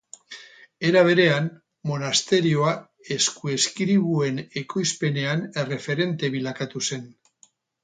Era 0.91 1.01
berean, 1.07 1.49
monasterioa 1.89 2.71
eskuizkribuen 3.17 4.41
ekoizpenean 4.63 5.47
erreferente 5.67 6.33
bilakatu 6.39 6.85
zen. 6.91 7.09